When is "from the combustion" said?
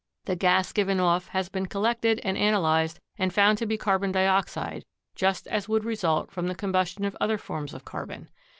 6.31-7.05